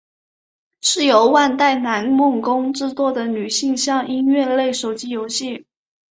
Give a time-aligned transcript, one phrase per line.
[0.81, 5.67] 是由万代南梦宫制作的女性向音乐类手机游戏。